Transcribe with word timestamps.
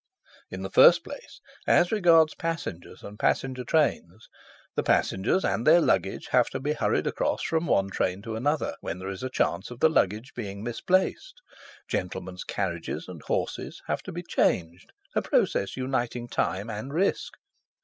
"In 0.49 0.63
the 0.63 0.71
first 0.71 1.03
place 1.03 1.41
as 1.67 1.91
regards 1.91 2.33
passengers 2.33 3.03
and 3.03 3.19
passenger 3.19 3.63
trains: 3.63 4.29
"The 4.73 4.81
passengers 4.81 5.45
and 5.45 5.63
their 5.67 5.79
luggage 5.79 6.29
have 6.31 6.49
to 6.49 6.59
be 6.59 6.73
hurried 6.73 7.05
across 7.05 7.43
from 7.43 7.67
one 7.67 7.91
train 7.91 8.23
to 8.23 8.33
the 8.33 8.49
other, 8.49 8.75
when 8.81 8.97
there 8.97 9.09
is 9.11 9.21
a 9.21 9.29
chance 9.29 9.69
of 9.69 9.79
the 9.79 9.89
luggage 9.89 10.33
being 10.33 10.63
misplaced. 10.63 11.43
Gentlemen's 11.87 12.43
carriages 12.43 13.07
and 13.07 13.21
horses 13.21 13.79
have 13.85 14.01
to 14.01 14.11
be 14.11 14.23
changed, 14.23 14.91
a 15.13 15.21
process 15.21 15.77
uniting 15.77 16.27
time 16.27 16.67
and 16.67 16.91
risk. 16.91 17.33